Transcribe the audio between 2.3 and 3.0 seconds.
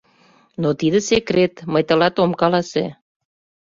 каласе.